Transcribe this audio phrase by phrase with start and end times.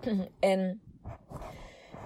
[0.40, 0.80] en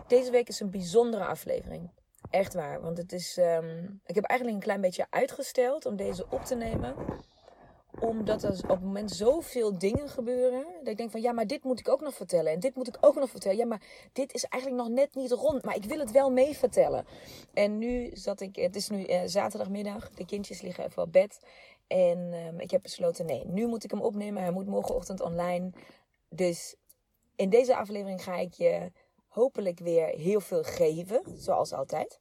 [0.07, 1.91] deze week is een bijzondere aflevering.
[2.31, 3.37] Echt waar, want het is.
[3.37, 6.95] Um, ik heb eigenlijk een klein beetje uitgesteld om deze op te nemen
[8.01, 10.67] omdat er op het moment zoveel dingen gebeuren.
[10.79, 12.53] Dat ik denk van ja, maar dit moet ik ook nog vertellen.
[12.53, 13.57] En dit moet ik ook nog vertellen.
[13.57, 15.65] Ja, maar dit is eigenlijk nog net niet rond.
[15.65, 17.07] Maar ik wil het wel mee vertellen.
[17.55, 18.57] En nu zat ik.
[18.57, 20.11] Het is nu uh, zaterdagmiddag.
[20.11, 21.41] De kindjes liggen even op bed.
[21.87, 24.43] En um, ik heb besloten: nee, nu moet ik hem opnemen.
[24.43, 25.71] Hij moet morgenochtend online.
[26.29, 26.77] Dus
[27.41, 28.93] in deze aflevering ga ik je
[29.29, 31.23] hopelijk weer heel veel geven.
[31.35, 32.21] Zoals altijd.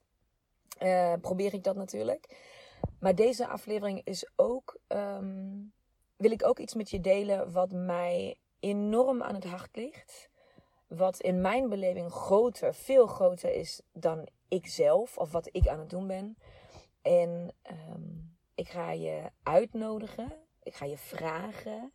[0.81, 2.37] Uh, probeer ik dat natuurlijk.
[2.99, 4.79] Maar deze aflevering is ook.
[4.87, 5.73] Um,
[6.15, 10.29] wil ik ook iets met je delen wat mij enorm aan het hart ligt.
[10.87, 15.79] Wat in mijn beleving groter, veel groter is dan ik zelf of wat ik aan
[15.79, 16.37] het doen ben.
[17.01, 20.33] En um, ik ga je uitnodigen.
[20.63, 21.91] Ik ga je vragen.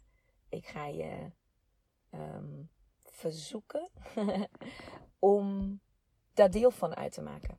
[0.48, 1.30] Ik ga je
[2.14, 2.70] um,
[3.30, 3.88] verzoeken
[5.18, 5.80] om
[6.34, 7.58] daar deel van uit te maken.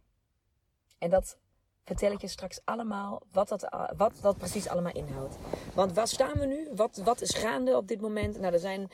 [0.97, 1.37] En dat
[1.83, 5.37] vertel ik je straks allemaal wat dat, wat dat precies allemaal inhoudt.
[5.73, 6.69] Want waar staan we nu?
[6.75, 8.39] Wat, wat is gaande op dit moment?
[8.39, 8.91] Nou, er zijn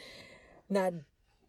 [0.65, 0.91] na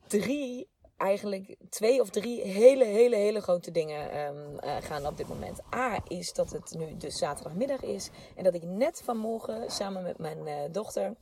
[0.07, 5.29] drie, eigenlijk twee of drie hele, hele, hele grote dingen um, uh, gaande op dit
[5.29, 5.61] moment.
[5.75, 8.11] A is dat het nu dus zaterdagmiddag is.
[8.37, 11.15] En dat ik net vanmorgen samen met mijn uh, dochter,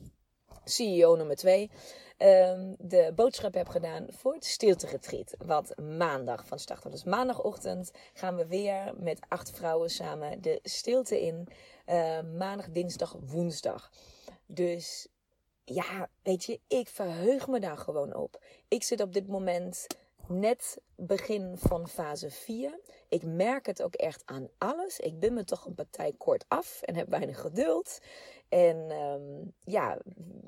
[0.71, 1.71] CEO nummer 2,
[2.19, 5.35] um, de boodschap heb gedaan voor het stilte-retreat.
[5.39, 6.91] Wat maandag van start.
[6.91, 11.49] Dus maandagochtend gaan we weer met acht vrouwen samen de stilte in.
[11.87, 13.91] Uh, maandag, dinsdag, woensdag.
[14.47, 15.09] Dus
[15.65, 18.43] ja, weet je, ik verheug me daar gewoon op.
[18.69, 19.87] Ik zit op dit moment
[20.27, 22.81] net begin van fase 4.
[23.09, 24.99] Ik merk het ook echt aan alles.
[24.99, 27.99] Ik ben me toch een partij kort af en heb weinig geduld.
[28.51, 29.99] En um, ja,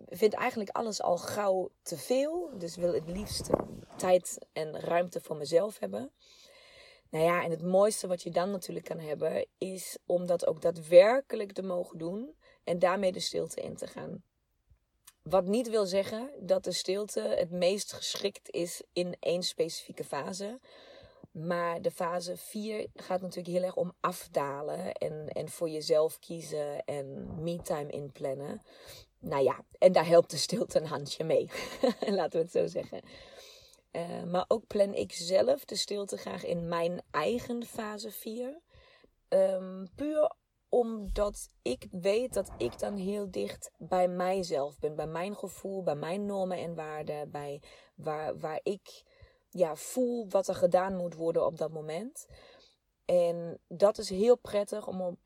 [0.08, 2.50] vind eigenlijk alles al gauw te veel.
[2.58, 3.50] Dus wil het liefst
[3.96, 6.12] tijd en ruimte voor mezelf hebben.
[7.10, 10.62] Nou ja, en het mooiste wat je dan natuurlijk kan hebben, is om dat ook
[10.62, 14.22] daadwerkelijk te mogen doen en daarmee de stilte in te gaan.
[15.22, 20.60] Wat niet wil zeggen dat de stilte het meest geschikt is in één specifieke fase.
[21.32, 26.84] Maar de fase 4 gaat natuurlijk heel erg om afdalen en, en voor jezelf kiezen
[26.84, 28.62] en me-time inplannen.
[29.18, 31.50] Nou ja, en daar helpt de stilte een handje mee.
[32.00, 33.00] Laten we het zo zeggen.
[33.92, 38.48] Uh, maar ook plan ik zelf de stilte graag in mijn eigen fase 4.
[38.48, 38.58] Um,
[39.28, 40.32] ehm, puur
[40.68, 44.96] omdat ik weet dat ik dan heel dicht bij mijzelf ben.
[44.96, 47.30] Bij mijn gevoel, bij mijn normen en waarden.
[47.30, 47.62] Bij
[47.94, 49.02] waar, waar ik
[49.52, 52.26] ja, voel wat er gedaan moet worden op dat moment.
[53.04, 55.18] En dat is heel prettig om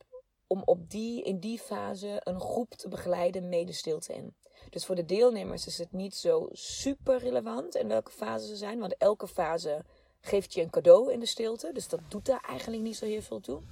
[0.46, 4.34] om op die, in die fase een groep te begeleiden mede stilte in.
[4.70, 8.78] Dus voor de deelnemers is het niet zo super relevant in welke fase ze zijn.
[8.78, 9.84] Want elke fase
[10.20, 11.70] geeft je een cadeau in de stilte.
[11.72, 13.62] Dus dat doet daar eigenlijk niet zo heel veel toe.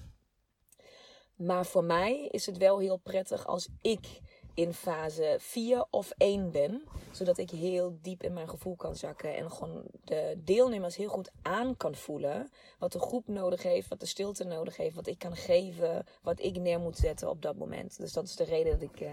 [1.34, 4.20] Maar voor mij is het wel heel prettig als ik
[4.54, 6.82] in fase 4 of 1 ben.
[7.12, 9.36] Zodat ik heel diep in mijn gevoel kan zakken.
[9.36, 12.50] En gewoon de deelnemers heel goed aan kan voelen.
[12.78, 14.94] Wat de groep nodig heeft, wat de stilte nodig heeft.
[14.94, 17.98] Wat ik kan geven, wat ik neer moet zetten op dat moment.
[17.98, 19.08] Dus dat is de reden dat ik uh,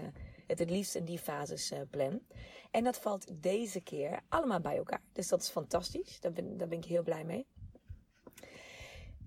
[0.46, 2.20] het het liefst in die fases uh, plan.
[2.70, 5.02] En dat valt deze keer allemaal bij elkaar.
[5.12, 6.20] Dus dat is fantastisch.
[6.20, 7.46] Daar ben, daar ben ik heel blij mee.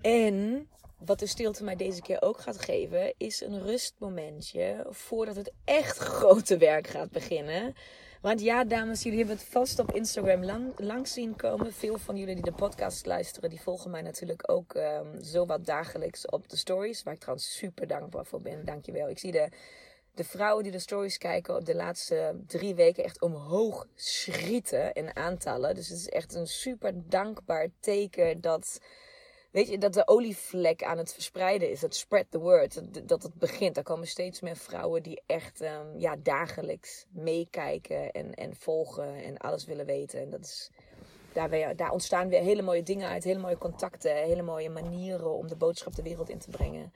[0.05, 5.51] En wat de stilte mij deze keer ook gaat geven, is een rustmomentje voordat het
[5.63, 7.73] echt grote werk gaat beginnen.
[8.21, 11.73] Want ja, dames, jullie hebben het vast op Instagram lang, langs zien komen.
[11.73, 15.65] Veel van jullie die de podcast luisteren, die volgen mij natuurlijk ook um, zo wat
[15.65, 17.03] dagelijks op de stories.
[17.03, 18.65] Waar ik trouwens super dankbaar voor ben.
[18.65, 19.09] Dankjewel.
[19.09, 19.49] Ik zie de
[20.13, 25.15] de vrouwen die de stories kijken op de laatste drie weken echt omhoog schieten in
[25.15, 25.75] aantallen.
[25.75, 28.79] Dus het is echt een super dankbaar teken dat,
[29.55, 31.79] weet je, dat de olievlek aan het verspreiden is.
[31.79, 32.81] Dat spread the word.
[33.07, 33.77] Dat, het begint.
[33.77, 39.37] Er komen steeds meer vrouwen die echt um, ja, dagelijks meekijken en, en volgen en
[39.37, 40.19] alles willen weten.
[40.19, 40.69] En dat is,
[41.33, 43.23] daar, weer, daar ontstaan weer hele mooie dingen uit.
[43.23, 44.15] Hele mooie contacten.
[44.15, 46.93] Hele mooie manieren om de boodschap de wereld in te brengen.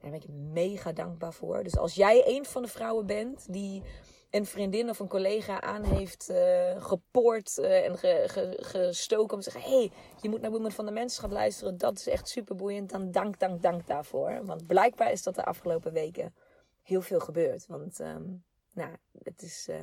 [0.00, 1.62] Daar ben ik mega dankbaar voor.
[1.62, 3.82] Dus als jij een van de vrouwen bent die
[4.32, 9.50] een vriendin of een collega aan heeft uh, gepoord uh, en ge, gestoken om te
[9.50, 9.90] zeggen: hey,
[10.20, 11.78] je moet naar Women van de Mensen gaan luisteren.
[11.78, 12.90] Dat is echt super boeiend.
[12.90, 14.44] Dan dank, dank, dank daarvoor.
[14.44, 16.34] Want blijkbaar is dat de afgelopen weken
[16.82, 17.66] heel veel gebeurd.
[17.66, 19.66] Want, um, nou, het is.
[19.70, 19.76] Uh,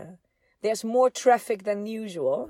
[0.60, 2.50] there's more traffic than usual.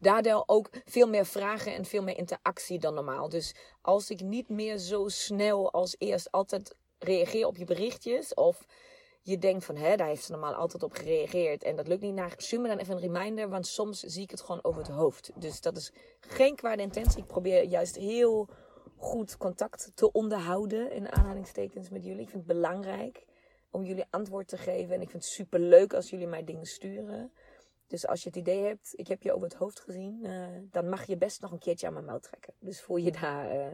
[0.00, 3.28] Daardoor ook veel meer vragen en veel meer interactie dan normaal.
[3.28, 8.34] Dus als ik niet meer zo snel als eerst altijd reageer op je berichtjes.
[8.34, 8.66] Of
[9.22, 11.62] je denkt van, hè, daar heeft ze normaal altijd op gereageerd.
[11.62, 12.14] En dat lukt niet.
[12.14, 13.48] Nou, stuur me dan even een reminder.
[13.48, 15.30] Want soms zie ik het gewoon over het hoofd.
[15.34, 17.20] Dus dat is geen kwade intentie.
[17.20, 18.48] Ik probeer juist heel
[18.96, 20.92] goed contact te onderhouden.
[20.92, 22.22] In aanhalingstekens met jullie.
[22.22, 23.24] Ik vind het belangrijk
[23.70, 24.94] om jullie antwoord te geven.
[24.94, 27.32] En ik vind het super leuk als jullie mij dingen sturen.
[27.86, 30.88] Dus als je het idee hebt, ik heb je over het hoofd gezien, uh, dan
[30.88, 32.54] mag je best nog een keertje aan mijn mouw trekken.
[32.58, 33.54] Dus voel je daar.
[33.54, 33.66] Uh,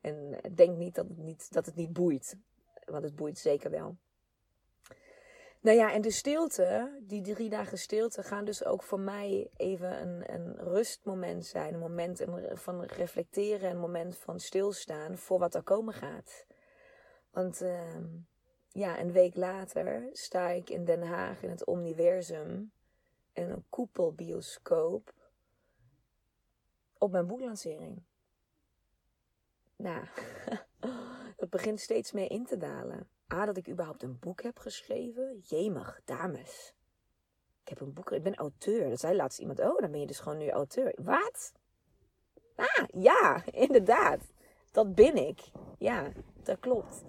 [0.00, 2.36] en denk niet dat het niet, dat het niet boeit.
[2.84, 3.96] Want het boeit zeker wel.
[5.66, 10.00] Nou ja, en de stilte, die drie dagen stilte, gaan dus ook voor mij even
[10.02, 11.74] een, een rustmoment zijn.
[11.74, 16.46] Een moment van reflecteren, een moment van stilstaan voor wat er komen gaat.
[17.30, 17.96] Want uh,
[18.68, 22.72] ja, een week later sta ik in Den Haag in het Omniversum
[23.32, 25.14] en een koepelbioscoop
[26.98, 28.02] op mijn boeklancering.
[29.76, 30.06] Nou,
[31.36, 33.15] dat begint steeds meer in te dalen.
[33.34, 35.38] A, dat ik überhaupt een boek heb geschreven.
[35.38, 36.74] Jemig, dames.
[37.62, 38.88] Ik heb een boek, ik ben auteur.
[38.88, 40.94] Dat zei laatst iemand, oh, dan ben je dus gewoon nu auteur.
[41.02, 41.52] Wat?
[42.54, 44.20] Ah, ja, inderdaad.
[44.70, 45.40] Dat ben ik.
[45.78, 46.12] Ja,
[46.42, 47.04] dat klopt.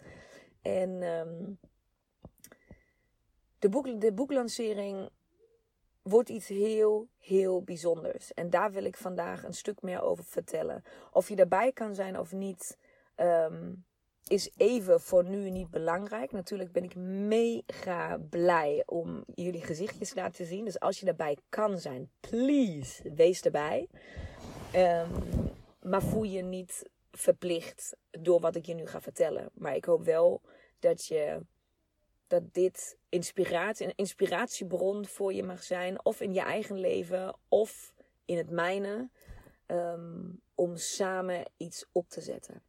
[0.61, 1.59] En um,
[3.59, 5.09] de, boek, de boeklancering
[6.01, 8.33] wordt iets heel, heel bijzonders.
[8.33, 10.83] En daar wil ik vandaag een stuk meer over vertellen.
[11.11, 12.77] Of je erbij kan zijn of niet,
[13.15, 13.85] um,
[14.27, 16.31] is even voor nu niet belangrijk.
[16.31, 20.65] Natuurlijk ben ik mega blij om jullie gezichtjes te laten zien.
[20.65, 23.88] Dus als je erbij kan zijn, please, wees erbij.
[24.75, 25.09] Um,
[25.81, 29.50] maar voel je niet verplicht door wat ik je nu ga vertellen.
[29.53, 30.41] Maar ik hoop wel
[30.80, 31.45] dat je
[32.27, 36.06] dat dit inspiratie, een inspiratiebron voor je mag zijn.
[36.06, 37.94] Of in je eigen leven, of
[38.25, 39.09] in het mijne.
[39.68, 42.62] Um, om samen iets op te zetten.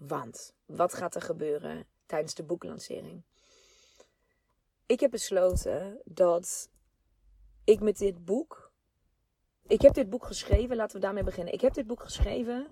[0.00, 3.22] Want, wat gaat er gebeuren tijdens de boeklancering?
[4.86, 6.70] Ik heb besloten dat
[7.64, 8.72] ik met dit boek.
[9.66, 11.54] Ik heb dit boek geschreven, laten we daarmee beginnen.
[11.54, 12.66] Ik heb dit boek geschreven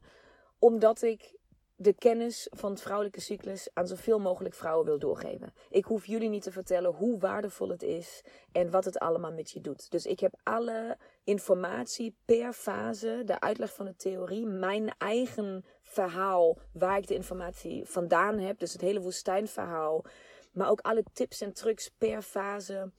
[0.58, 1.34] omdat ik
[1.80, 5.54] de kennis van het vrouwelijke cyclus aan zoveel mogelijk vrouwen wil doorgeven.
[5.70, 8.22] Ik hoef jullie niet te vertellen hoe waardevol het is
[8.52, 9.90] en wat het allemaal met je doet.
[9.90, 16.58] Dus ik heb alle informatie per fase, de uitleg van de theorie, mijn eigen verhaal
[16.72, 18.58] waar ik de informatie vandaan heb.
[18.58, 20.04] Dus het hele woestijnverhaal.
[20.52, 22.90] Maar ook alle tips en trucs per fase.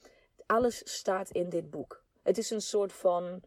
[0.45, 2.03] Alles staat in dit boek.
[2.23, 3.41] Het is een soort van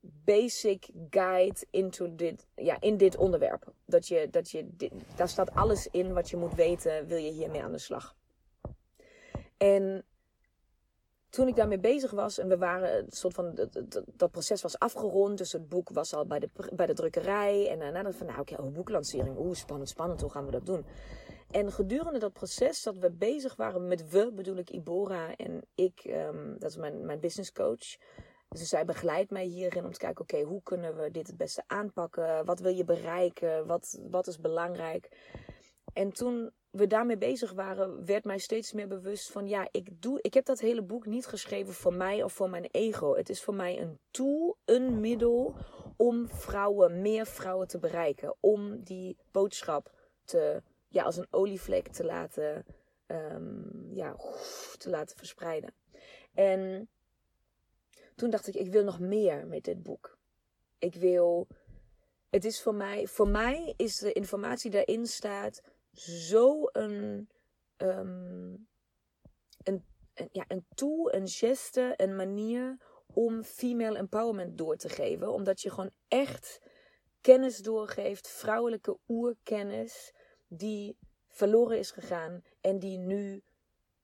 [0.00, 3.72] basic guide into dit, ja, in dit onderwerp.
[3.84, 4.68] Dat je, dat je,
[5.16, 8.16] daar staat alles in wat je moet weten, wil je hiermee aan de slag.
[9.56, 10.04] En
[11.30, 13.68] toen ik daarmee bezig was en we waren een soort van
[14.16, 17.78] dat, proces was afgerond, dus het boek was al bij de, bij de drukkerij en
[17.78, 20.86] daarna van nou oké, okay, oh, boeklancering, oeh spannend, spannend, hoe gaan we dat doen?
[21.50, 26.04] En gedurende dat proces dat we bezig waren met we, bedoel ik Ibora en ik,
[26.06, 27.96] um, dat is mijn, mijn business coach.
[28.48, 31.62] Dus zij begeleidt mij hierin om te kijken, oké, hoe kunnen we dit het beste
[31.66, 32.44] aanpakken?
[32.44, 33.66] Wat wil je bereiken?
[33.66, 35.08] Wat, wat is belangrijk?
[35.92, 40.18] En toen we daarmee bezig waren, werd mij steeds meer bewust van, ja, ik, doe,
[40.22, 43.16] ik heb dat hele boek niet geschreven voor mij of voor mijn ego.
[43.16, 45.54] Het is voor mij een tool, een middel
[45.96, 48.34] om vrouwen, meer vrouwen te bereiken.
[48.40, 49.92] Om die boodschap
[50.24, 52.64] te, ja, als een olievlek te laten,
[53.06, 54.16] um, ja,
[54.76, 55.74] te laten verspreiden.
[56.34, 56.88] En
[58.16, 60.18] toen dacht ik, ik wil nog meer met dit boek.
[60.78, 61.46] Ik wil.
[62.30, 67.28] Het is voor mij, voor mij is de informatie daarin staat zo een,
[67.76, 68.68] um,
[69.62, 69.84] een,
[70.32, 72.78] ja, een tool, een geste, een manier
[73.12, 75.32] om female empowerment door te geven.
[75.32, 76.60] Omdat je gewoon echt
[77.20, 80.12] kennis doorgeeft, vrouwelijke oerkennis,
[80.48, 80.96] die
[81.28, 83.42] verloren is gegaan en die nu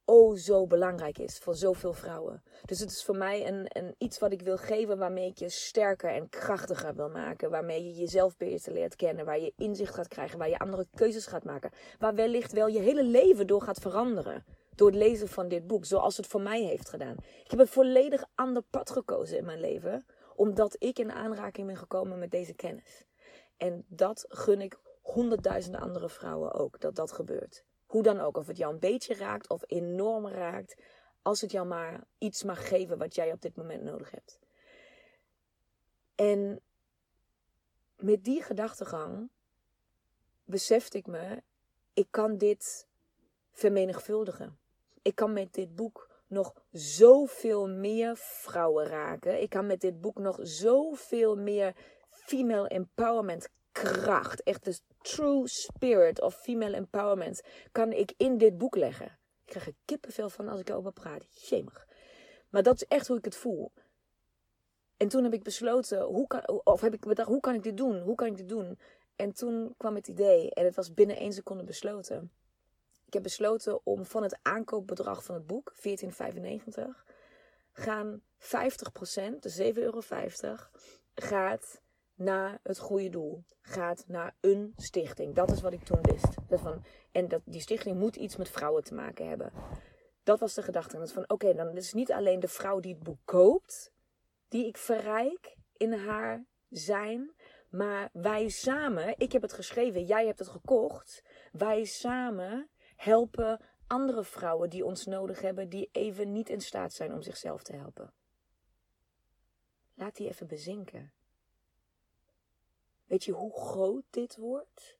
[0.04, 2.42] oh zo belangrijk is voor zoveel vrouwen.
[2.64, 5.48] Dus het is voor mij een, een iets wat ik wil geven waarmee ik je
[5.48, 7.50] sterker en krachtiger wil maken.
[7.50, 9.24] Waarmee je jezelf beter leert kennen.
[9.24, 10.38] Waar je inzicht gaat krijgen.
[10.38, 11.70] Waar je andere keuzes gaat maken.
[11.98, 14.44] Waar wellicht wel je hele leven door gaat veranderen.
[14.74, 15.84] Door het lezen van dit boek.
[15.84, 17.16] Zoals het voor mij heeft gedaan.
[17.44, 20.06] Ik heb een volledig ander pad gekozen in mijn leven.
[20.34, 23.04] Omdat ik in aanraking ben gekomen met deze kennis.
[23.56, 26.80] En dat gun ik honderdduizenden andere vrouwen ook.
[26.80, 27.64] Dat dat gebeurt.
[27.92, 30.76] Hoe dan ook, of het jou een beetje raakt of enorm raakt,
[31.22, 34.38] als het jou maar iets mag geven wat jij op dit moment nodig hebt.
[36.14, 36.60] En
[37.96, 39.28] met die gedachtegang
[40.44, 41.42] besefte ik me,
[41.92, 42.86] ik kan dit
[43.50, 44.58] vermenigvuldigen.
[45.02, 49.42] Ik kan met dit boek nog zoveel meer vrouwen raken.
[49.42, 51.76] Ik kan met dit boek nog zoveel meer
[52.10, 58.76] female empowerment kracht, echt de true spirit of female empowerment, kan ik in dit boek
[58.76, 59.06] leggen.
[59.06, 61.48] Ik krijg er kippenvel van als ik erover praat.
[61.48, 61.86] Jemig.
[62.48, 63.72] Maar dat is echt hoe ik het voel.
[64.96, 67.76] En toen heb ik besloten, hoe kan, of heb ik bedacht, hoe kan ik dit
[67.76, 68.00] doen?
[68.00, 68.78] Hoe kan ik dit doen?
[69.16, 72.32] En toen kwam het idee, en het was binnen één seconde besloten.
[73.06, 75.82] Ik heb besloten om van het aankoopbedrag van het boek, 14,95,
[77.72, 78.44] gaan 50%,
[79.40, 80.00] dus 7,50 euro,
[81.14, 81.81] gaat
[82.22, 83.44] naar het goede doel.
[83.60, 85.34] Gaat naar een stichting.
[85.34, 86.34] Dat is wat ik toen wist.
[86.48, 89.52] Dat van, en dat, die stichting moet iets met vrouwen te maken hebben.
[90.22, 90.98] Dat was de gedachte.
[90.98, 93.92] Dat van oké, dan is het niet alleen de vrouw die het boek koopt,
[94.48, 97.34] die ik verrijk in haar zijn.
[97.70, 101.22] Maar wij samen, ik heb het geschreven, jij hebt het gekocht.
[101.52, 107.12] Wij samen helpen andere vrouwen die ons nodig hebben, die even niet in staat zijn
[107.12, 108.12] om zichzelf te helpen.
[109.94, 111.12] Laat die even bezinken.
[113.12, 114.96] Weet je hoe groot dit wordt?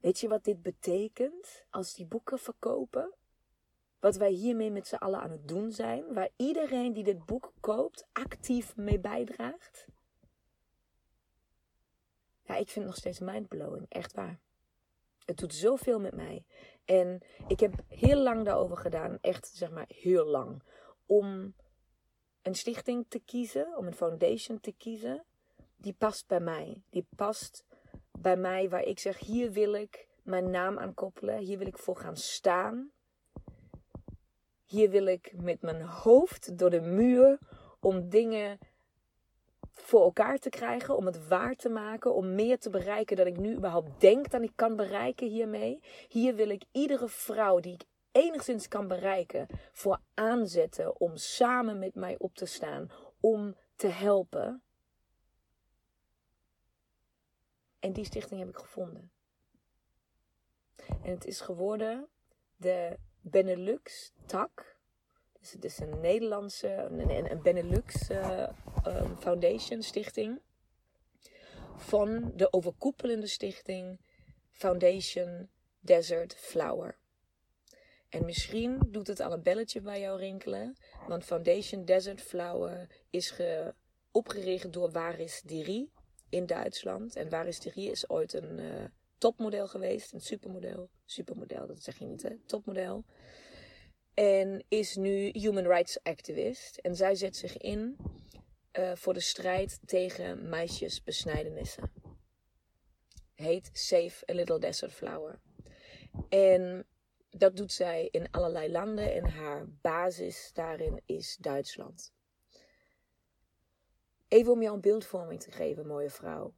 [0.00, 3.14] Weet je wat dit betekent als die boeken verkopen?
[3.98, 7.52] Wat wij hiermee met z'n allen aan het doen zijn, waar iedereen die dit boek
[7.60, 9.86] koopt actief mee bijdraagt?
[12.42, 14.40] Ja, ik vind het nog steeds mindblowing, echt waar.
[15.24, 16.44] Het doet zoveel met mij.
[16.84, 20.62] En ik heb heel lang daarover gedaan, echt zeg maar heel lang,
[21.06, 21.54] om
[22.42, 25.26] een stichting te kiezen, om een foundation te kiezen
[25.78, 26.82] die past bij mij.
[26.90, 27.64] Die past
[28.18, 31.38] bij mij waar ik zeg: hier wil ik mijn naam aan koppelen.
[31.38, 32.90] Hier wil ik voor gaan staan.
[34.64, 37.38] Hier wil ik met mijn hoofd door de muur
[37.80, 38.58] om dingen
[39.72, 43.38] voor elkaar te krijgen, om het waar te maken, om meer te bereiken dan ik
[43.38, 45.80] nu überhaupt denk dat ik kan bereiken hiermee.
[46.08, 51.94] Hier wil ik iedere vrouw die ik enigszins kan bereiken voor aanzetten om samen met
[51.94, 54.62] mij op te staan, om te helpen.
[57.78, 59.10] En die stichting heb ik gevonden.
[60.86, 62.08] En het is geworden
[62.56, 64.76] de Benelux-tak.
[65.40, 68.48] Dus het is een Nederlandse, een, een Benelux uh,
[69.18, 70.40] Foundation stichting.
[71.76, 74.00] Van de overkoepelende stichting
[74.50, 75.48] Foundation
[75.80, 76.98] Desert Flower.
[78.08, 80.76] En misschien doet het al een belletje bij jou rinkelen.
[81.06, 83.74] Want Foundation Desert Flower is ge,
[84.10, 85.90] opgericht door Waris Diri
[86.28, 87.16] in Duitsland.
[87.16, 88.84] En waar is Thierry is ooit een uh,
[89.18, 90.12] topmodel geweest.
[90.12, 90.90] Een supermodel.
[91.04, 92.36] Supermodel, dat zeg je niet hè.
[92.46, 93.04] Topmodel.
[94.14, 96.76] En is nu human rights activist.
[96.76, 97.96] En zij zet zich in
[98.78, 101.92] uh, voor de strijd tegen meisjesbesnijdenissen.
[103.34, 105.40] Heet Save a Little Desert Flower.
[106.28, 106.86] En
[107.30, 109.14] dat doet zij in allerlei landen.
[109.14, 112.12] En haar basis daarin is Duitsland.
[114.28, 116.54] Even om jou een beeldvorming te geven, mooie vrouw.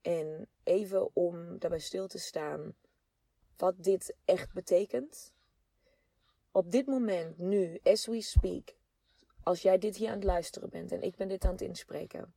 [0.00, 2.74] En even om daarbij stil te staan
[3.56, 5.32] wat dit echt betekent.
[6.50, 8.76] Op dit moment, nu, as we speak,
[9.42, 12.34] als jij dit hier aan het luisteren bent en ik ben dit aan het inspreken,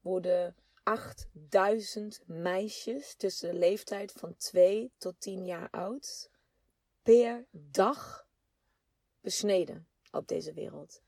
[0.00, 6.30] worden 8000 meisjes tussen de leeftijd van 2 tot 10 jaar oud
[7.02, 8.26] per dag
[9.20, 11.02] besneden op deze wereld.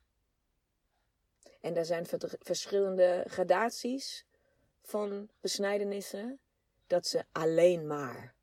[1.64, 2.06] En daar zijn
[2.38, 4.26] verschillende gradaties
[4.83, 6.38] van besnijdenissen.
[6.87, 8.35] Dat ze alleen maar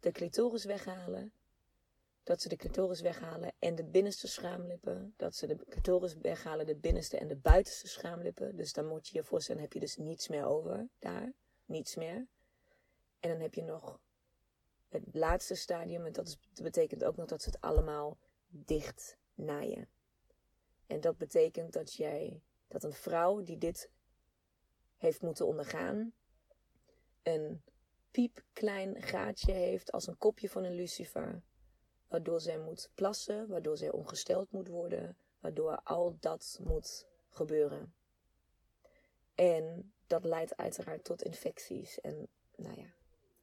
[0.00, 1.32] de clitoris weghalen.
[2.22, 5.14] Dat ze de clitoris weghalen en de binnenste schaamlippen.
[5.16, 8.56] Dat ze de clitoris weghalen, de binnenste en de buitenste schaamlippen.
[8.56, 11.32] Dus dan moet je je voorstellen, heb je dus niets meer over daar.
[11.64, 12.26] Niets meer.
[13.20, 14.00] En dan heb je nog
[14.88, 16.06] het laatste stadium.
[16.06, 19.88] En dat, is, dat betekent ook nog dat ze het allemaal dicht naaien.
[20.86, 23.90] En dat betekent dat jij dat een vrouw die dit
[24.96, 26.12] heeft moeten ondergaan,
[27.22, 27.62] een
[28.10, 31.42] piepklein gaatje heeft als een kopje van een lucifer,
[32.08, 37.94] waardoor zij moet plassen, waardoor zij ongesteld moet worden, waardoor al dat moet gebeuren.
[39.34, 42.94] En dat leidt uiteraard tot infecties en, nou ja,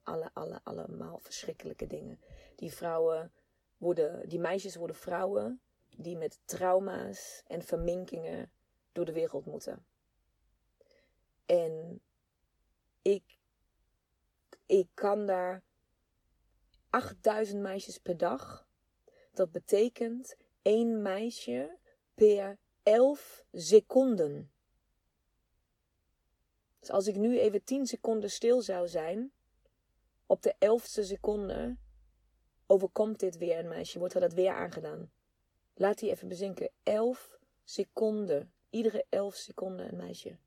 [0.03, 2.19] alle, alle, allemaal verschrikkelijke dingen.
[2.55, 3.31] Die vrouwen
[3.77, 5.61] worden, die meisjes worden vrouwen
[5.97, 8.51] die met trauma's en verminkingen
[8.97, 9.85] door de wereld moeten.
[11.45, 12.01] En
[13.01, 13.37] ik,
[14.65, 15.63] ik kan daar
[16.89, 18.67] 8000 meisjes per dag.
[19.31, 21.77] Dat betekent één meisje
[22.13, 24.51] per 11 seconden.
[26.79, 29.31] Dus als ik nu even 10 seconden stil zou zijn,
[30.25, 31.77] op de 11ste seconde
[32.65, 35.11] overkomt dit weer een meisje, wordt er dat weer aangedaan.
[35.73, 36.69] Laat die even bezinken.
[36.83, 38.51] 11 seconden.
[38.69, 40.37] Iedere 11 seconden een meisje.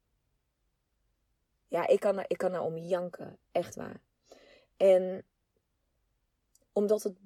[1.68, 3.38] Ja, ik kan, er, ik kan er om janken.
[3.52, 4.00] Echt waar.
[4.76, 5.24] En
[6.72, 7.16] omdat het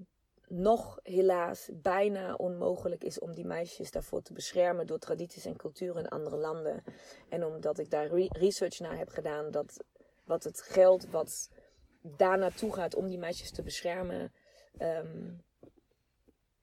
[0.49, 6.03] nog helaas bijna onmogelijk is om die meisjes daarvoor te beschermen door tradities en culturen
[6.03, 6.85] in andere landen.
[7.29, 9.85] En omdat ik daar research naar heb gedaan dat
[10.25, 11.51] wat het geld wat
[12.01, 14.33] daar naartoe gaat om die meisjes te beschermen,
[14.79, 15.43] um,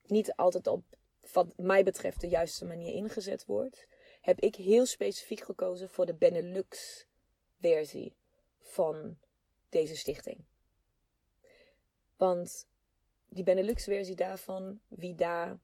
[0.05, 0.83] niet altijd op,
[1.31, 3.87] wat mij betreft, de juiste manier ingezet wordt,
[4.21, 8.15] heb ik heel specifiek gekozen voor de Benelux-versie
[8.59, 9.17] van
[9.69, 10.45] deze stichting.
[12.17, 12.67] Want
[13.29, 15.59] die Benelux-versie daarvan, wie daar,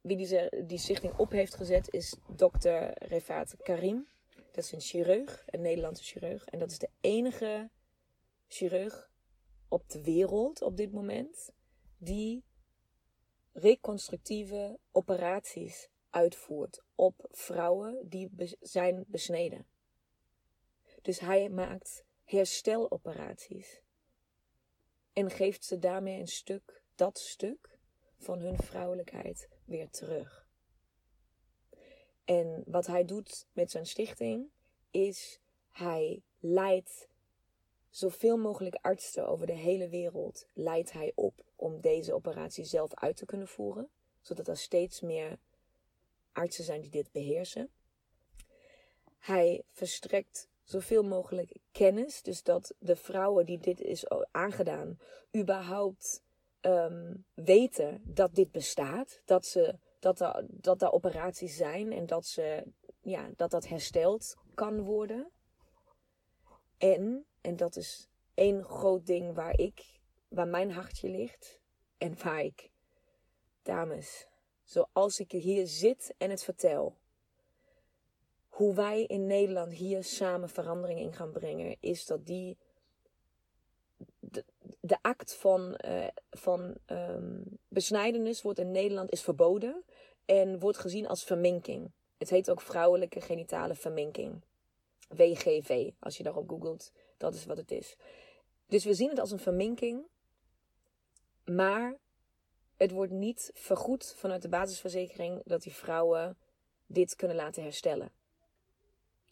[0.00, 4.08] wie die, die stichting op heeft gezet, is dokter Refaat Karim.
[4.52, 6.44] Dat is een chirurg, een Nederlandse chirurg.
[6.44, 7.70] En dat is de enige
[8.48, 9.10] chirurg
[9.68, 11.50] op de wereld op dit moment
[11.98, 12.44] die
[13.52, 18.30] reconstructieve operaties uitvoert op vrouwen die
[18.60, 19.66] zijn besneden.
[21.02, 23.80] Dus hij maakt hersteloperaties
[25.12, 27.78] en geeft ze daarmee een stuk, dat stuk
[28.18, 30.48] van hun vrouwelijkheid weer terug.
[32.24, 34.50] En wat hij doet met zijn stichting
[34.90, 37.08] is hij leidt
[37.90, 43.16] zoveel mogelijk artsen over de hele wereld leidt hij op om deze operatie zelf uit
[43.16, 43.88] te kunnen voeren,
[44.20, 45.38] zodat er steeds meer
[46.36, 47.70] artsen zijn die dit beheersen.
[49.18, 54.98] Hij verstrekt zoveel mogelijk kennis, dus dat de vrouwen die dit is aangedaan,
[55.36, 56.22] überhaupt
[56.60, 62.26] um, weten dat dit bestaat, dat, ze, dat, er, dat er operaties zijn en dat,
[62.26, 62.64] ze,
[63.00, 65.30] ja, dat dat hersteld kan worden.
[66.78, 71.60] En, en dat is één groot ding waar ik, waar mijn hartje ligt
[71.98, 72.70] en waar ik,
[73.62, 74.26] dames,
[74.66, 76.96] zoals ik hier zit en het vertel,
[78.48, 82.56] hoe wij in Nederland hier samen verandering in gaan brengen, is dat die
[84.80, 89.84] de, act van, uh, van um, besnijdenis wordt in Nederland is verboden
[90.24, 91.90] en wordt gezien als verminking.
[92.18, 94.42] Het heet ook vrouwelijke genitale verminking.
[95.08, 97.96] WGV, als je daarop googelt, dat is wat het is.
[98.66, 100.06] Dus we zien het als een verminking,
[101.44, 101.96] maar
[102.76, 106.38] het wordt niet vergoed vanuit de basisverzekering dat die vrouwen
[106.86, 108.10] dit kunnen laten herstellen.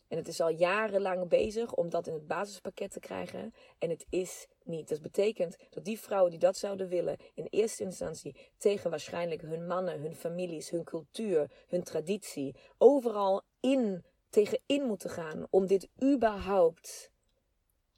[0.08, 3.54] En het is al jarenlang bezig om dat in het basispakket te krijgen.
[3.78, 4.88] En het is niet.
[4.88, 9.66] Dat betekent dat die vrouwen die dat zouden willen, in eerste instantie tegen waarschijnlijk hun
[9.66, 15.88] mannen, hun families, hun cultuur, hun traditie, overal in tegen in moeten gaan om dit
[16.02, 17.10] überhaupt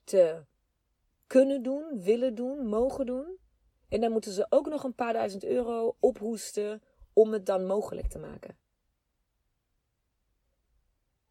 [0.03, 0.43] te
[1.27, 3.37] kunnen doen, willen doen, mogen doen.
[3.89, 6.81] En dan moeten ze ook nog een paar duizend euro ophoesten
[7.13, 8.57] om het dan mogelijk te maken.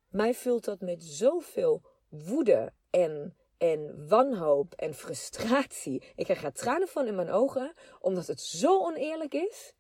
[0.09, 6.03] Mij vult dat met zoveel woede en, en wanhoop en frustratie.
[6.15, 9.75] Ik krijg er tranen van in mijn ogen, omdat het zo oneerlijk is.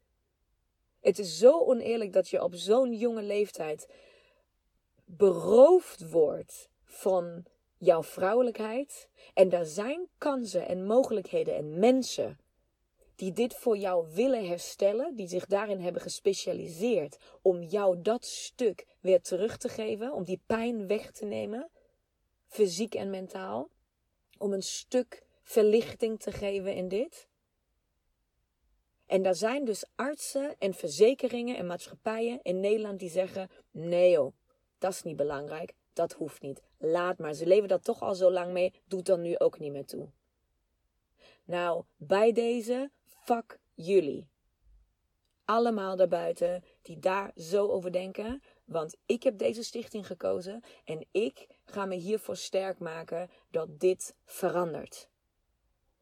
[1.01, 3.89] Het is zo oneerlijk dat je op zo'n jonge leeftijd
[5.05, 7.45] beroofd wordt van
[7.77, 9.09] jouw vrouwelijkheid.
[9.35, 12.39] En er zijn kansen en mogelijkheden en mensen
[13.17, 18.87] die dit voor jou willen herstellen, die zich daarin hebben gespecialiseerd om jou dat stuk
[19.01, 21.71] weer terug te geven, om die pijn weg te nemen,
[22.47, 23.71] fysiek en mentaal,
[24.39, 27.29] om een stuk verlichting te geven in dit.
[29.07, 34.35] En daar zijn dus artsen en verzekeringen en maatschappijen in Nederland die zeggen: nee joh,
[34.79, 36.63] dat is niet belangrijk, dat hoeft niet.
[36.79, 39.73] Laat maar, ze leven dat toch al zo lang mee, doet dan nu ook niet
[39.73, 40.09] meer toe.
[41.45, 42.91] Nou, bij deze,
[43.27, 44.29] fuck jullie.
[45.45, 48.43] Allemaal daarbuiten die daar zo over denken.
[48.65, 54.15] Want ik heb deze stichting gekozen en ik ga me hiervoor sterk maken dat dit
[54.25, 55.09] verandert.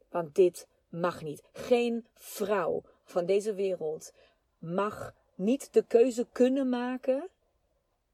[0.09, 1.43] Want dit mag niet.
[1.53, 4.13] Geen vrouw van deze wereld
[4.59, 7.29] mag niet de keuze kunnen maken,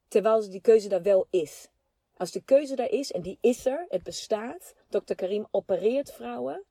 [0.08, 1.68] terwijl die keuze daar wel is.
[2.16, 5.14] Als de keuze daar is, en die is er, het bestaat, Dr.
[5.14, 6.64] Karim opereert vrouwen,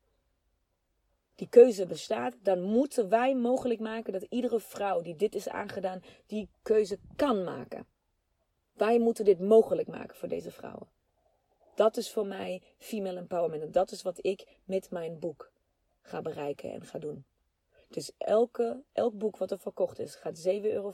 [1.39, 6.03] die keuze bestaat, dan moeten wij mogelijk maken dat iedere vrouw die dit is aangedaan,
[6.25, 7.85] die keuze kan maken.
[8.73, 10.87] Wij moeten dit mogelijk maken voor deze vrouwen.
[11.75, 13.61] Dat is voor mij female empowerment.
[13.63, 15.51] En dat is wat ik met mijn boek
[16.01, 17.25] ga bereiken en ga doen.
[17.87, 20.93] Dus elke, elk boek wat er verkocht is, gaat 7,50 euro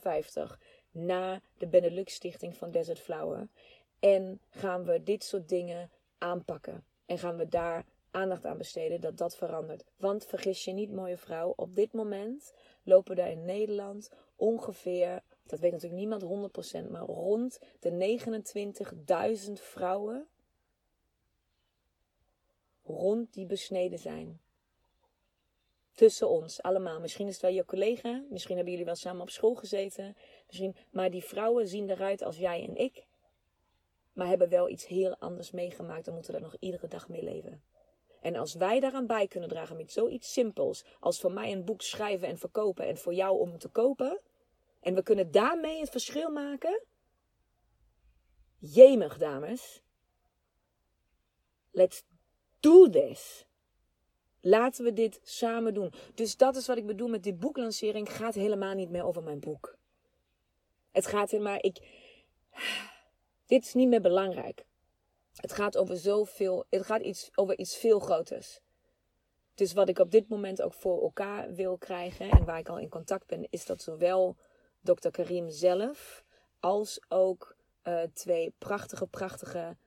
[0.92, 3.48] naar de Benelux Stichting van Desert Flower.
[4.00, 6.86] En gaan we dit soort dingen aanpakken.
[7.06, 9.84] En gaan we daar aandacht aan besteden dat dat verandert.
[9.98, 15.60] Want vergis je niet, mooie vrouw, op dit moment lopen er in Nederland ongeveer, dat
[15.60, 16.24] weet natuurlijk niemand
[16.86, 18.20] 100%, maar rond de
[19.48, 20.28] 29.000 vrouwen
[22.84, 24.40] rond die besneden zijn.
[25.94, 27.00] Tussen ons allemaal.
[27.00, 30.16] Misschien is het wel je collega, misschien hebben jullie wel samen op school gezeten,
[30.48, 33.06] misschien, maar die vrouwen zien eruit als jij en ik.
[34.14, 37.64] Maar hebben wel iets heel anders meegemaakt en moeten daar nog iedere dag mee leven.
[38.26, 41.82] En als wij daaraan bij kunnen dragen met zoiets simpels als voor mij een boek
[41.82, 44.22] schrijven en verkopen en voor jou om te kopen,
[44.80, 46.84] en we kunnen daarmee het verschil maken,
[48.58, 49.82] jemig dames,
[51.72, 52.04] let's
[52.60, 53.46] do this.
[54.42, 55.94] Laten we dit samen doen.
[56.14, 58.12] Dus dat is wat ik bedoel met die boeklancering.
[58.12, 59.78] Gaat helemaal niet meer over mijn boek.
[60.92, 61.58] Het gaat helemaal.
[61.62, 61.78] Ik.
[63.46, 64.66] Dit is niet meer belangrijk.
[65.36, 66.66] Het gaat over zoveel.
[66.70, 68.60] Het gaat iets, over iets veel groters.
[69.54, 72.30] Dus wat ik op dit moment ook voor elkaar wil krijgen.
[72.30, 73.48] En waar ik al in contact ben.
[73.50, 74.36] Is dat zowel
[74.82, 75.10] Dr.
[75.10, 76.24] Karim zelf.
[76.60, 79.78] Als ook uh, twee prachtige, prachtige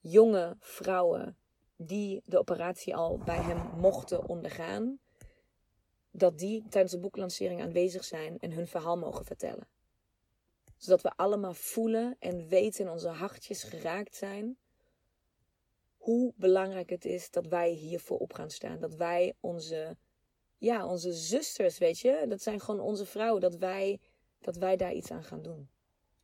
[0.00, 1.36] jonge vrouwen
[1.76, 4.98] die de operatie al bij hem mochten ondergaan,
[6.10, 9.68] dat die tijdens de boeklancering aanwezig zijn en hun verhaal mogen vertellen.
[10.76, 14.58] Zodat we allemaal voelen en weten in onze hartjes geraakt zijn
[16.04, 18.80] hoe belangrijk het is dat wij hiervoor op gaan staan.
[18.80, 19.96] Dat wij onze,
[20.58, 24.00] ja, onze zusters, weet je, dat zijn gewoon onze vrouwen, dat wij,
[24.40, 25.68] dat wij daar iets aan gaan doen.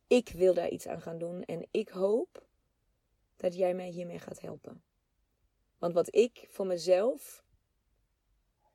[0.07, 2.45] Ik wil daar iets aan gaan doen en ik hoop
[3.35, 4.83] dat jij mij hiermee gaat helpen.
[5.77, 7.43] Want wat ik voor mezelf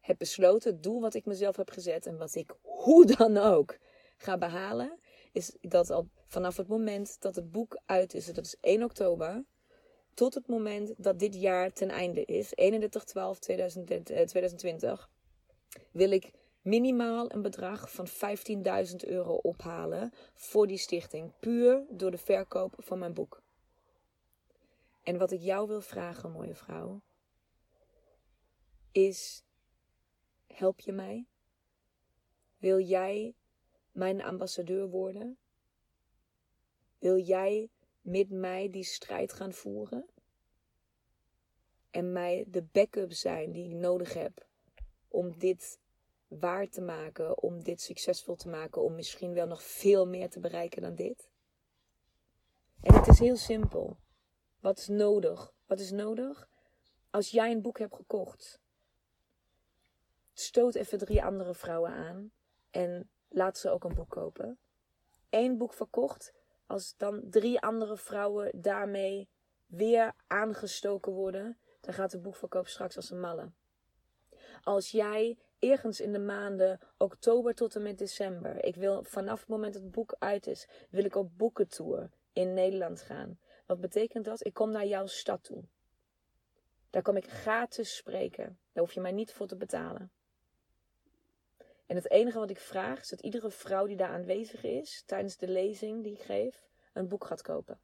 [0.01, 3.79] heb besloten, het doel wat ik mezelf heb gezet en wat ik hoe dan ook
[4.17, 4.99] ga behalen,
[5.33, 9.45] is dat al vanaf het moment dat het boek uit is, dat is 1 oktober,
[10.17, 12.57] tot het moment dat dit jaar ten einde is, 31-12-2020,
[15.91, 16.31] wil ik
[16.63, 22.99] minimaal een bedrag van 15.000 euro ophalen voor die stichting, puur door de verkoop van
[22.99, 23.43] mijn boek.
[25.03, 27.01] En wat ik jou wil vragen, mooie vrouw,
[28.93, 29.45] is:
[30.47, 31.27] help je mij?
[32.59, 33.35] Wil jij
[33.93, 35.39] mijn ambassadeur worden?
[36.99, 37.71] Wil jij
[38.07, 40.07] met mij die strijd gaan voeren?
[41.91, 44.47] En mij de backup zijn die ik nodig heb
[45.09, 45.79] om dit
[46.29, 50.41] waar te maken, om dit succesvol te maken, om misschien wel nog veel meer te
[50.41, 51.29] bereiken dan dit?
[52.81, 53.97] En het is heel simpel.
[54.61, 55.53] Wat is nodig?
[55.67, 56.49] Wat is nodig?
[57.11, 58.61] Als jij een boek hebt gekocht,
[60.33, 62.31] stoot even drie andere vrouwen aan
[62.71, 64.59] en laat ze ook een boek kopen.
[65.31, 66.33] Eén boek verkocht,
[66.67, 69.29] als dan drie andere vrouwen daarmee
[69.67, 73.51] weer aangestoken worden, dan gaat de boekverkoop straks als een malle.
[74.63, 79.49] Als jij ergens in de maanden oktober tot en met december, ik wil vanaf het
[79.49, 83.39] moment dat het boek uit is, wil ik op boekentour in Nederland gaan.
[83.67, 84.47] Wat betekent dat?
[84.47, 85.65] Ik kom naar jouw stad toe.
[86.91, 88.59] Daar kom ik gratis spreken.
[88.73, 90.11] Daar hoef je mij niet voor te betalen.
[91.87, 95.37] En het enige wat ik vraag is dat iedere vrouw die daar aanwezig is tijdens
[95.37, 97.81] de lezing die ik geef, een boek gaat kopen.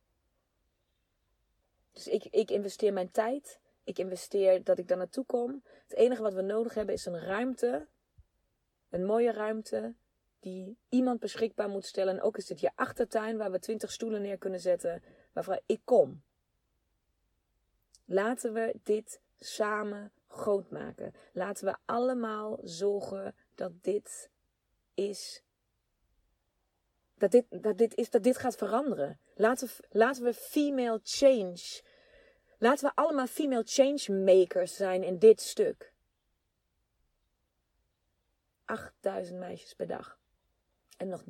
[1.92, 3.60] Dus ik, ik investeer mijn tijd.
[3.84, 5.62] Ik investeer dat ik daar naartoe kom.
[5.82, 7.86] Het enige wat we nodig hebben is een ruimte.
[8.90, 9.94] Een mooie ruimte
[10.40, 12.14] die iemand beschikbaar moet stellen.
[12.14, 15.80] En ook is dit je achtertuin waar we twintig stoelen neer kunnen zetten waarvan ik
[15.84, 16.22] kom.
[18.04, 21.14] Laten we dit samen groot maken.
[21.32, 24.30] Laten we allemaal zorgen dat dit
[24.94, 25.42] is.
[27.14, 29.18] Dat dit, dat dit, is, dat dit gaat veranderen.
[29.34, 31.82] Laten we, laten we female change.
[32.58, 35.92] Laten we allemaal female change makers zijn in dit stuk.
[38.64, 40.18] 8000 meisjes per dag.
[40.96, 41.22] En nog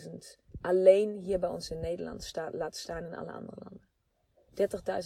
[0.00, 0.16] 30.000
[0.60, 3.86] alleen hier bij ons in Nederland sta, laten staan in alle andere landen.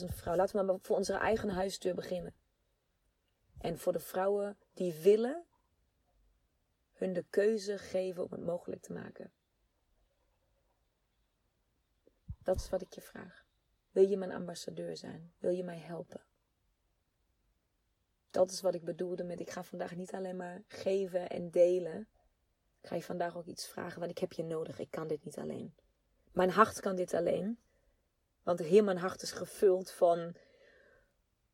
[0.03, 0.45] 30.000 vrouwen.
[0.45, 2.35] Laten we maar voor onze eigen huisdeur beginnen.
[3.59, 5.45] En voor de vrouwen die willen
[7.03, 9.33] hun de keuze geven om het mogelijk te maken.
[12.43, 13.45] Dat is wat ik je vraag.
[13.91, 15.33] Wil je mijn ambassadeur zijn?
[15.39, 16.25] Wil je mij helpen?
[18.31, 22.09] Dat is wat ik bedoelde met ik ga vandaag niet alleen maar geven en delen.
[22.81, 24.79] Ik ga je vandaag ook iets vragen, want ik heb je nodig.
[24.79, 25.75] Ik kan dit niet alleen.
[26.33, 27.59] Mijn hart kan dit alleen.
[28.43, 30.35] Want heel mijn hart is gevuld van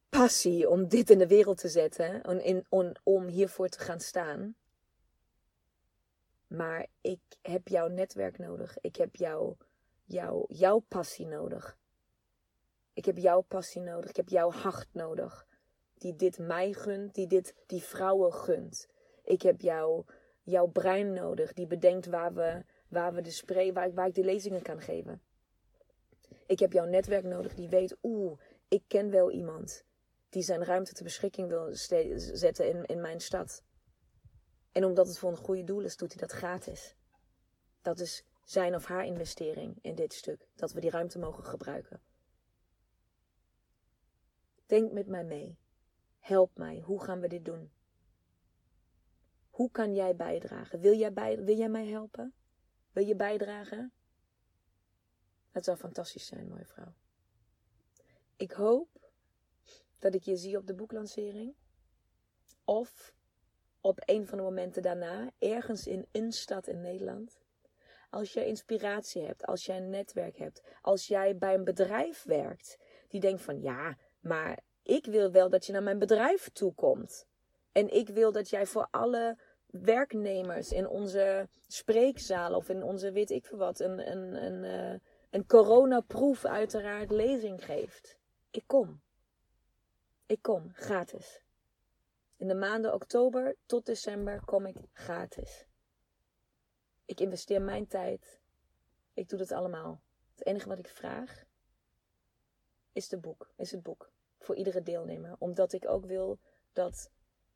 [0.08, 2.22] passie om dit in de wereld te zetten.
[2.22, 4.56] En om, om hiervoor te gaan staan.
[6.48, 8.76] Maar ik heb jouw netwerk nodig.
[8.80, 9.54] Ik heb jou,
[10.04, 11.78] jou, jouw passie nodig.
[12.92, 14.10] Ik heb jouw passie nodig.
[14.10, 15.46] Ik heb jouw hart nodig.
[15.94, 18.88] Die dit mij gunt, die dit die vrouwen gunt.
[19.24, 20.04] Ik heb jou,
[20.42, 24.24] jouw brein nodig, die bedenkt waar we, waar we de spray, waar, waar ik de
[24.24, 25.22] lezingen kan geven.
[26.46, 29.84] Ik heb jouw netwerk nodig die weet, oeh, ik ken wel iemand
[30.28, 31.68] die zijn ruimte ter beschikking wil
[32.16, 33.62] zetten in, in mijn stad.
[34.78, 36.94] En omdat het voor een goede doel is, doet hij dat gratis.
[37.82, 40.48] Dat is zijn of haar investering in dit stuk.
[40.54, 42.00] Dat we die ruimte mogen gebruiken.
[44.66, 45.58] Denk met mij mee.
[46.18, 46.80] Help mij.
[46.80, 47.72] Hoe gaan we dit doen?
[49.50, 50.80] Hoe kan jij bijdragen?
[50.80, 52.34] Wil jij, bij, wil jij mij helpen?
[52.92, 53.92] Wil je bijdragen?
[55.50, 56.94] Het zou fantastisch zijn, mooie vrouw.
[58.36, 59.10] Ik hoop
[59.98, 61.54] dat ik je zie op de boeklancering.
[62.64, 63.16] Of
[63.88, 67.38] op een van de momenten daarna, ergens in een stad in Nederland.
[68.10, 72.78] Als jij inspiratie hebt, als jij een netwerk hebt, als jij bij een bedrijf werkt
[73.08, 77.26] die denkt van ja, maar ik wil wel dat je naar mijn bedrijf toe komt.
[77.72, 83.30] En ik wil dat jij voor alle werknemers in onze spreekzaal of in onze weet
[83.30, 84.98] ik veel wat, een, een, een, uh,
[85.30, 88.18] een coronaproef uiteraard lezing geeft.
[88.50, 89.00] Ik kom.
[90.26, 91.42] Ik kom, gratis.
[92.38, 95.66] In de maanden oktober tot december kom ik gratis.
[97.04, 98.40] Ik investeer mijn tijd.
[99.14, 100.02] Ik doe dat allemaal.
[100.30, 101.44] Het enige wat ik vraag
[102.92, 104.12] is, de boek, is het boek.
[104.38, 105.36] Voor iedere deelnemer.
[105.38, 106.38] Omdat ik ook wil
[106.72, 107.10] dat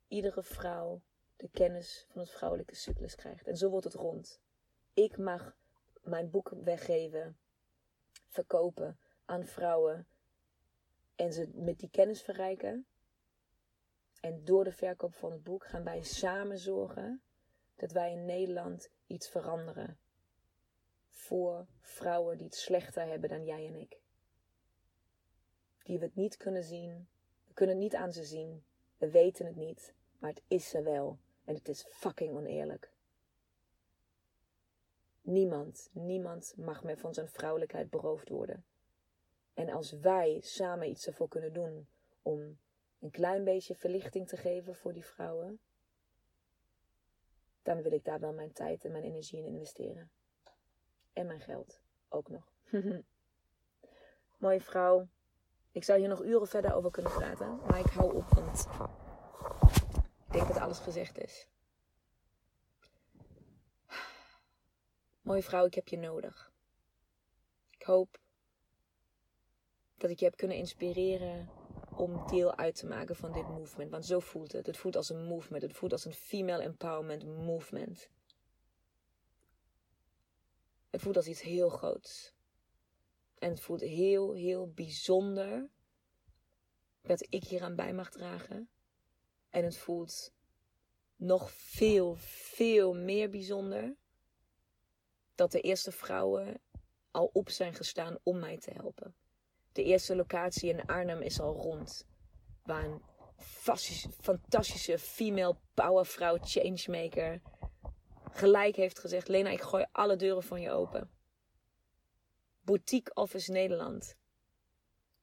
[0.07, 1.01] iedere vrouw
[1.35, 3.47] de kennis van het vrouwelijke cyclus krijgt.
[3.47, 4.41] En zo wordt het rond.
[4.93, 5.55] Ik mag
[6.01, 7.37] mijn boek weggeven,
[8.27, 10.07] verkopen aan vrouwen
[11.15, 12.87] en ze met die kennis verrijken.
[14.23, 17.21] En door de verkoop van het boek gaan wij samen zorgen
[17.75, 19.97] dat wij in Nederland iets veranderen.
[21.09, 23.99] Voor vrouwen die het slechter hebben dan jij en ik.
[25.83, 27.07] Die we het niet kunnen zien.
[27.47, 28.63] We kunnen het niet aan ze zien.
[28.97, 29.93] We weten het niet.
[30.17, 31.17] Maar het is er wel.
[31.45, 32.91] En het is fucking oneerlijk.
[35.21, 38.65] Niemand, niemand mag meer van zijn vrouwelijkheid beroofd worden.
[39.53, 41.87] En als wij samen iets ervoor kunnen doen
[42.21, 42.57] om
[43.03, 45.59] een klein beetje verlichting te geven voor die vrouwen,
[47.61, 50.11] dan wil ik daar wel mijn tijd en mijn energie in investeren.
[51.13, 52.51] En mijn geld ook nog.
[54.37, 55.07] Mooie vrouw.
[55.71, 58.67] Ik zou hier nog uren verder over kunnen praten, maar ik hou op, want
[60.27, 61.47] ik denk dat alles gezegd is.
[65.21, 66.51] Mooie vrouw, ik heb je nodig.
[67.69, 68.19] Ik hoop
[69.97, 71.49] dat ik je heb kunnen inspireren
[71.97, 73.91] om deel uit te maken van dit movement.
[73.91, 74.65] Want zo voelt het.
[74.65, 75.61] Het voelt als een movement.
[75.61, 78.09] Het voelt als een female empowerment movement.
[80.89, 82.33] Het voelt als iets heel groots.
[83.37, 85.69] En het voelt heel, heel bijzonder
[87.01, 88.69] dat ik hier aan bij mag dragen.
[89.49, 90.33] En het voelt
[91.15, 93.95] nog veel, veel meer bijzonder
[95.35, 96.61] dat de eerste vrouwen
[97.11, 99.15] al op zijn gestaan om mij te helpen.
[99.73, 102.07] De eerste locatie in Arnhem is al rond.
[102.63, 103.01] Waar een
[104.21, 107.41] fantastische female powervrouw changemaker
[108.31, 111.09] gelijk heeft gezegd: Lena, ik gooi alle deuren van je open.
[112.61, 114.17] Boutique Office Nederland.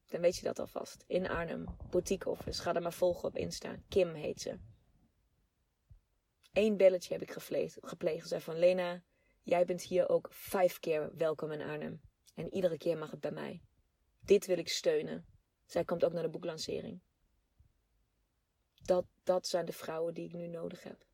[0.06, 1.04] Dan weet je dat alvast.
[1.06, 1.64] In Arnhem.
[1.90, 2.62] Boutique Office.
[2.62, 3.76] Ga er maar volgen op Insta.
[3.88, 4.58] Kim heet ze.
[6.52, 7.78] Eén belletje heb ik gepleegd.
[7.80, 8.28] gepleegd.
[8.28, 9.02] Zei van Lena,
[9.42, 12.00] jij bent hier ook vijf keer welkom in Arnhem.
[12.34, 13.62] En iedere keer mag het bij mij.
[14.20, 15.26] Dit wil ik steunen.
[15.66, 17.00] Zij komt ook naar de boeklancering.
[18.82, 21.06] Dat, dat zijn de vrouwen die ik nu nodig heb.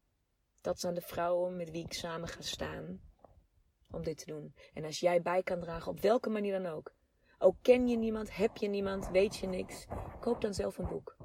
[0.61, 3.01] Dat zijn de vrouwen met wie ik samen ga staan
[3.91, 4.55] om dit te doen.
[4.75, 6.95] En als jij bij kan dragen, op welke manier dan ook.
[7.39, 9.87] Ook ken je niemand, heb je niemand, weet je niks.
[10.21, 11.17] Koop dan zelf een boek.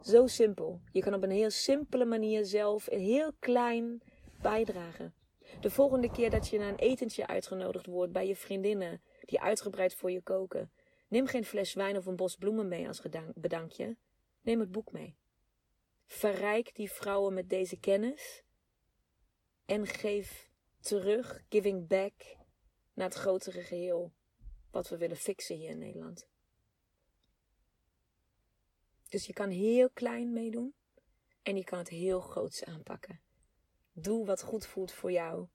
[0.00, 0.80] Zo simpel.
[0.92, 4.02] Je kan op een heel simpele manier zelf heel klein
[4.40, 5.14] bijdragen.
[5.60, 9.94] De volgende keer dat je naar een etentje uitgenodigd wordt bij je vriendinnen, die uitgebreid
[9.94, 10.72] voor je koken,
[11.10, 13.02] Neem geen fles wijn of een bos bloemen mee als
[13.34, 13.96] bedankje.
[14.40, 15.16] Neem het boek mee.
[16.06, 18.42] Verrijk die vrouwen met deze kennis.
[19.64, 22.12] En geef terug, giving back,
[22.94, 24.12] naar het grotere geheel.
[24.70, 26.28] Wat we willen fixen hier in Nederland.
[29.08, 30.74] Dus je kan heel klein meedoen.
[31.42, 33.20] En je kan het heel groots aanpakken.
[33.92, 35.48] Doe wat goed voelt voor jou.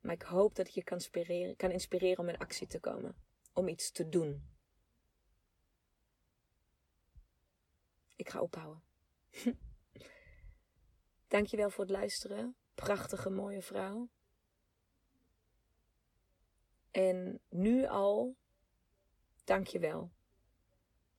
[0.00, 3.16] Maar ik hoop dat ik je kan inspireren, kan inspireren om in actie te komen.
[3.52, 4.55] Om iets te doen.
[8.16, 8.82] Ik ga ophouden.
[11.28, 12.56] Dankjewel voor het luisteren.
[12.74, 14.08] Prachtige, mooie vrouw.
[16.90, 18.36] En nu al,
[19.44, 20.10] dankjewel.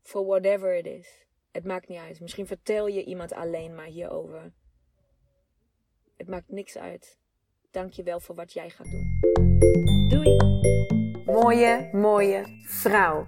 [0.02, 1.26] For whatever it is.
[1.52, 2.20] Het maakt niet uit.
[2.20, 4.54] Misschien vertel je iemand alleen maar hierover.
[6.16, 7.20] Het maakt niks uit.
[7.72, 9.20] Dank je wel voor wat jij gaat doen.
[10.08, 10.36] Doei!
[11.26, 13.28] Mooie, mooie vrouw.